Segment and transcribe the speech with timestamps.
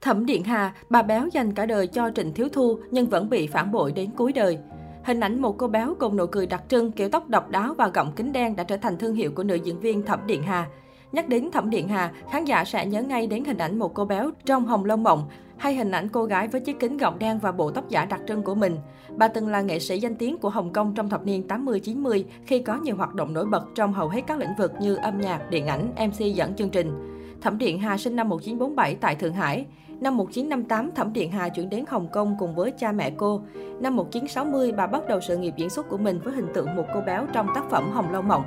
[0.00, 3.46] Thẩm Điện Hà, bà béo dành cả đời cho Trịnh Thiếu Thu nhưng vẫn bị
[3.46, 4.58] phản bội đến cuối đời.
[5.04, 7.88] Hình ảnh một cô béo cùng nụ cười đặc trưng, kiểu tóc độc đáo và
[7.88, 10.66] gọng kính đen đã trở thành thương hiệu của nữ diễn viên Thẩm Điện Hà.
[11.12, 14.04] Nhắc đến Thẩm Điện Hà, khán giả sẽ nhớ ngay đến hình ảnh một cô
[14.04, 17.38] béo trong Hồng Lông Mộng hay hình ảnh cô gái với chiếc kính gọng đen
[17.38, 18.76] và bộ tóc giả đặc trưng của mình.
[19.16, 22.58] Bà từng là nghệ sĩ danh tiếng của Hồng Kông trong thập niên 80-90 khi
[22.58, 25.50] có nhiều hoạt động nổi bật trong hầu hết các lĩnh vực như âm nhạc,
[25.50, 27.10] điện ảnh, MC dẫn chương trình.
[27.40, 29.66] Thẩm Điện Hà sinh năm 1947 tại Thượng Hải.
[30.00, 33.42] Năm 1958, Thẩm Điện Hà chuyển đến Hồng Kông cùng với cha mẹ cô.
[33.80, 36.84] Năm 1960, bà bắt đầu sự nghiệp diễn xuất của mình với hình tượng một
[36.94, 38.42] cô béo trong tác phẩm Hồng Lâu Mộng.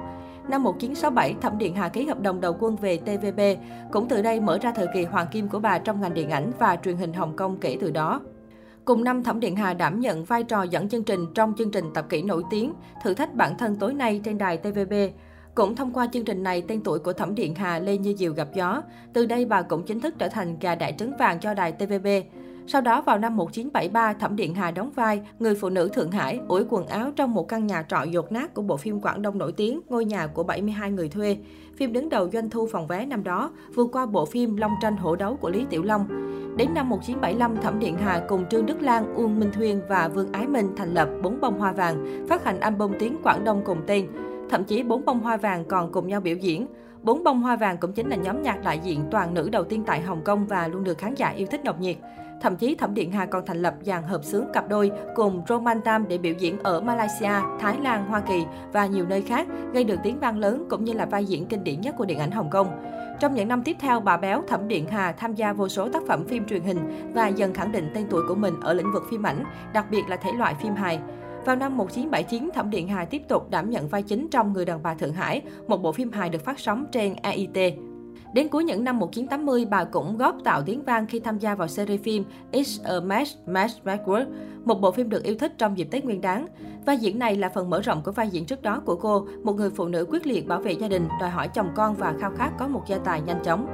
[0.50, 3.40] Năm 1967, Thẩm Điện Hà ký hợp đồng đầu quân về TVB.
[3.92, 6.52] Cũng từ đây mở ra thời kỳ hoàng kim của bà trong ngành điện ảnh
[6.60, 8.22] và truyền hình Hồng Kông kể từ đó.
[8.86, 11.86] Cùng năm, Thẩm Điện Hà đảm nhận vai trò dẫn chương trình trong chương trình
[11.94, 12.74] tập kỹ nổi tiếng
[13.04, 14.94] Thử thách bản thân tối nay trên đài TVB.
[15.56, 18.34] Cũng thông qua chương trình này, tên tuổi của Thẩm Điện Hà lên như diều
[18.34, 18.82] gặp gió.
[19.14, 22.08] Từ đây bà cũng chính thức trở thành gà đại trứng vàng cho đài TVB.
[22.68, 26.40] Sau đó vào năm 1973, Thẩm Điện Hà đóng vai người phụ nữ Thượng Hải
[26.48, 29.38] ủi quần áo trong một căn nhà trọ dột nát của bộ phim Quảng Đông
[29.38, 31.38] nổi tiếng Ngôi nhà của 72 người thuê.
[31.76, 34.98] Phim đứng đầu doanh thu phòng vé năm đó, vượt qua bộ phim Long tranh
[34.98, 36.08] hổ đấu của Lý Tiểu Long.
[36.58, 40.32] Đến năm 1975, Thẩm Điện Hà cùng Trương Đức Lan, Uông Minh Thuyên và Vương
[40.32, 43.82] Ái Minh thành lập Bốn bông hoa vàng, phát hành album tiếng Quảng Đông cùng
[43.88, 44.08] tên.
[44.54, 46.68] Thậm chí bốn bông hoa vàng còn cùng nhau biểu diễn.
[47.02, 49.84] Bốn bông hoa vàng cũng chính là nhóm nhạc đại diện toàn nữ đầu tiên
[49.86, 51.98] tại Hồng Kông và luôn được khán giả yêu thích nồng nhiệt.
[52.42, 55.82] Thậm chí Thẩm Điện Hà còn thành lập dàn hợp xướng cặp đôi cùng Roman
[55.82, 59.84] Tam để biểu diễn ở Malaysia, Thái Lan, Hoa Kỳ và nhiều nơi khác, gây
[59.84, 62.32] được tiếng vang lớn cũng như là vai diễn kinh điển nhất của điện ảnh
[62.32, 62.68] Hồng Kông.
[63.20, 66.04] Trong những năm tiếp theo, bà Béo Thẩm Điện Hà tham gia vô số tác
[66.08, 69.04] phẩm phim truyền hình và dần khẳng định tên tuổi của mình ở lĩnh vực
[69.12, 69.44] phim ảnh,
[69.74, 71.00] đặc biệt là thể loại phim hài.
[71.46, 74.84] Vào năm 1979, Thẩm Điện Hà tiếp tục đảm nhận vai chính trong Người đàn
[74.84, 77.74] bà Thượng Hải, một bộ phim hài được phát sóng trên AIT.
[78.34, 81.68] Đến cuối những năm 1980, bà cũng góp tạo tiếng vang khi tham gia vào
[81.68, 84.26] series phim It's a Match, Match Backward,
[84.66, 86.48] một bộ phim được yêu thích trong dịp Tết Nguyên đán.
[86.86, 89.54] Vai diễn này là phần mở rộng của vai diễn trước đó của cô, một
[89.54, 92.32] người phụ nữ quyết liệt bảo vệ gia đình, đòi hỏi chồng con và khao
[92.38, 93.68] khát có một gia tài nhanh chóng.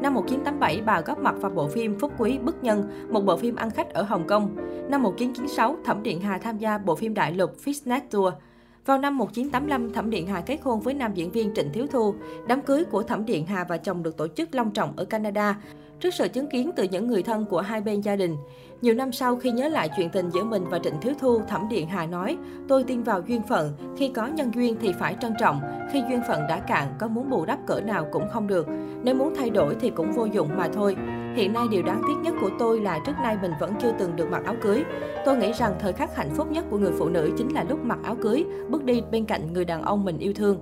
[0.00, 3.56] Năm 1987, bà góp mặt vào bộ phim Phúc Quý Bức Nhân, một bộ phim
[3.56, 4.56] ăn khách ở Hồng Kông.
[4.88, 8.34] Năm 1996, Thẩm Điện Hà tham gia bộ phim đại lục Fishnet Tour.
[8.86, 12.14] Vào năm 1985, Thẩm Điện Hà kết hôn với nam diễn viên Trịnh Thiếu Thu.
[12.46, 15.60] Đám cưới của Thẩm Điện Hà và chồng được tổ chức long trọng ở Canada,
[16.00, 18.36] trước sự chứng kiến từ những người thân của hai bên gia đình.
[18.82, 21.68] Nhiều năm sau khi nhớ lại chuyện tình giữa mình và Trịnh Thiếu Thu, Thẩm
[21.68, 22.36] Điện Hà nói,
[22.68, 25.60] tôi tin vào duyên phận, khi có nhân duyên thì phải trân trọng,
[25.92, 28.66] khi duyên phận đã cạn, có muốn bù đắp cỡ nào cũng không được,
[29.02, 30.96] nếu muốn thay đổi thì cũng vô dụng mà thôi.
[31.34, 34.16] Hiện nay điều đáng tiếc nhất của tôi là trước nay mình vẫn chưa từng
[34.16, 34.84] được mặc áo cưới.
[35.24, 37.84] Tôi nghĩ rằng thời khắc hạnh phúc nhất của người phụ nữ chính là lúc
[37.84, 40.60] mặc áo cưới, bước đi bên cạnh người đàn ông mình yêu thương.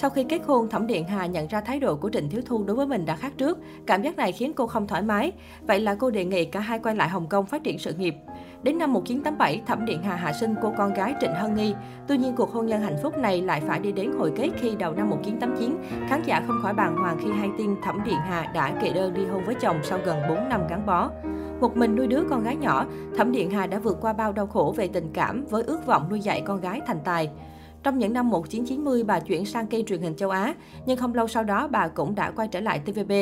[0.00, 2.64] Sau khi kết hôn, Thẩm Điện Hà nhận ra thái độ của Trịnh Thiếu Thu
[2.64, 3.58] đối với mình đã khác trước.
[3.86, 5.32] Cảm giác này khiến cô không thoải mái.
[5.62, 8.14] Vậy là cô đề nghị cả hai quay lại Hồng Kông phát triển sự nghiệp.
[8.62, 11.74] Đến năm 1987, Thẩm Điện Hà hạ sinh cô con gái Trịnh Hân Nghi.
[12.08, 14.74] Tuy nhiên, cuộc hôn nhân hạnh phúc này lại phải đi đến hồi kết khi
[14.78, 15.76] đầu năm 1989,
[16.08, 19.14] khán giả không khỏi bàng hoàng khi hay tin Thẩm Điện Hà đã kệ đơn
[19.14, 21.10] ly hôn với chồng sau gần 4 năm gắn bó.
[21.60, 22.86] Một mình nuôi đứa con gái nhỏ,
[23.16, 26.06] Thẩm Điện Hà đã vượt qua bao đau khổ về tình cảm với ước vọng
[26.10, 27.30] nuôi dạy con gái thành tài.
[27.82, 30.54] Trong những năm 1990, bà chuyển sang kênh truyền hình châu Á,
[30.86, 33.12] nhưng không lâu sau đó bà cũng đã quay trở lại TVB.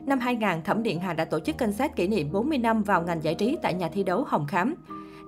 [0.00, 3.02] Năm 2000, Thẩm Điện Hà đã tổ chức kênh xét kỷ niệm 40 năm vào
[3.02, 4.74] ngành giải trí tại nhà thi đấu Hồng Khám.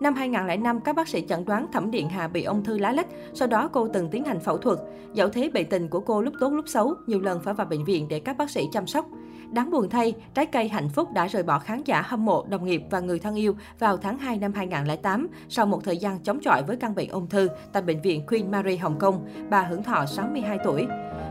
[0.00, 3.06] Năm 2005, các bác sĩ chẩn đoán Thẩm Điện Hà bị ung thư lá lách,
[3.34, 4.78] sau đó cô từng tiến hành phẫu thuật.
[5.14, 7.84] Dẫu thế bệnh tình của cô lúc tốt lúc xấu, nhiều lần phải vào bệnh
[7.84, 9.06] viện để các bác sĩ chăm sóc.
[9.52, 12.64] Đáng buồn thay, trái cây hạnh phúc đã rời bỏ khán giả hâm mộ, đồng
[12.64, 16.40] nghiệp và người thân yêu vào tháng 2 năm 2008 sau một thời gian chống
[16.40, 19.28] chọi với căn bệnh ung thư tại bệnh viện Queen Mary Hồng Kông.
[19.50, 20.86] Bà hưởng thọ 62 tuổi.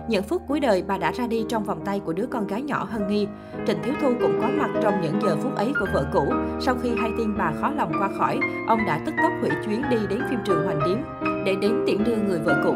[0.07, 2.61] Những phút cuối đời, bà đã ra đi trong vòng tay của đứa con gái
[2.61, 3.27] nhỏ Hân Nghi.
[3.67, 6.33] Trịnh Thiếu Thu cũng có mặt trong những giờ phút ấy của vợ cũ.
[6.59, 9.81] Sau khi hay tin bà khó lòng qua khỏi, ông đã tức tốc hủy chuyến
[9.89, 10.97] đi đến phim trường Hoành Điếm
[11.45, 12.75] để đến tiễn đưa người vợ cũ.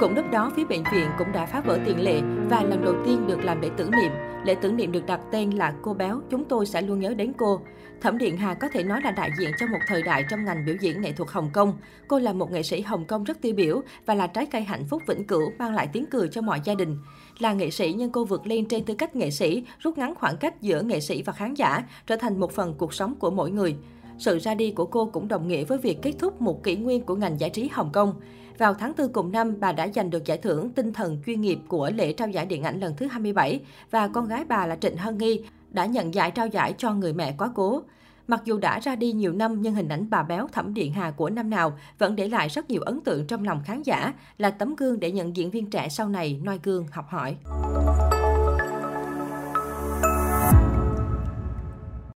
[0.00, 2.20] Cũng lúc đó, phía bệnh viện cũng đã phá vỡ tiền lệ
[2.50, 4.12] và lần đầu tiên được làm lễ tưởng niệm.
[4.44, 7.32] Lễ tưởng niệm được đặt tên là Cô Béo, chúng tôi sẽ luôn nhớ đến
[7.38, 7.60] cô.
[8.00, 10.64] Thẩm Điện Hà có thể nói là đại diện cho một thời đại trong ngành
[10.66, 11.78] biểu diễn nghệ thuật Hồng Kông.
[12.08, 14.84] Cô là một nghệ sĩ Hồng Kông rất tiêu biểu và là trái cây hạnh
[14.90, 16.98] phúc vĩnh cửu mang lại tiếng cười cho mọi gia đình.
[17.38, 20.36] Là nghệ sĩ nhưng cô vượt lên trên tư cách nghệ sĩ, rút ngắn khoảng
[20.36, 23.50] cách giữa nghệ sĩ và khán giả, trở thành một phần cuộc sống của mỗi
[23.50, 23.76] người.
[24.18, 27.04] Sự ra đi của cô cũng đồng nghĩa với việc kết thúc một kỷ nguyên
[27.04, 28.14] của ngành giải trí Hồng Kông.
[28.58, 31.58] Vào tháng 4 cùng năm, bà đã giành được giải thưởng tinh thần chuyên nghiệp
[31.68, 34.96] của lễ trao giải điện ảnh lần thứ 27 và con gái bà là Trịnh
[34.96, 35.40] Hân Nghi
[35.70, 37.82] đã nhận giải trao giải cho người mẹ quá cố.
[38.28, 41.10] Mặc dù đã ra đi nhiều năm nhưng hình ảnh bà béo Thẩm Điện Hà
[41.10, 44.50] của năm nào vẫn để lại rất nhiều ấn tượng trong lòng khán giả, là
[44.50, 47.36] tấm gương để nhận diễn viên trẻ sau này noi gương học hỏi.